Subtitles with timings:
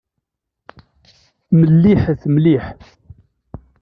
[1.59, 2.65] Melliḥet mliḥ.